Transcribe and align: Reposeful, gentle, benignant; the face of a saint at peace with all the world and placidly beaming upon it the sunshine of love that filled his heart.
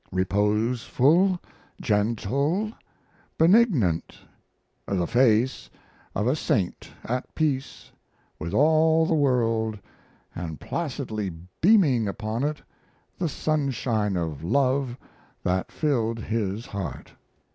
Reposeful, 0.11 1.39
gentle, 1.79 2.71
benignant; 3.37 4.17
the 4.87 5.05
face 5.05 5.69
of 6.15 6.25
a 6.25 6.35
saint 6.35 6.89
at 7.03 7.35
peace 7.35 7.91
with 8.39 8.51
all 8.51 9.05
the 9.05 9.13
world 9.13 9.77
and 10.33 10.59
placidly 10.59 11.29
beaming 11.61 12.07
upon 12.07 12.43
it 12.43 12.63
the 13.19 13.29
sunshine 13.29 14.17
of 14.17 14.43
love 14.43 14.97
that 15.43 15.71
filled 15.71 16.17
his 16.17 16.65
heart. 16.65 17.13